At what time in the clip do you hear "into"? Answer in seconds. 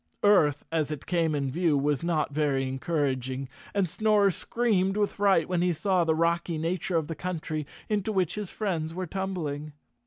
7.87-8.11